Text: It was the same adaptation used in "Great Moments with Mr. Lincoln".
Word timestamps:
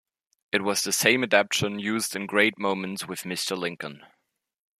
It 0.51 0.63
was 0.63 0.81
the 0.81 0.91
same 0.91 1.23
adaptation 1.23 1.77
used 1.77 2.15
in 2.15 2.25
"Great 2.25 2.57
Moments 2.57 3.07
with 3.07 3.21
Mr. 3.21 3.55
Lincoln". 3.55 4.03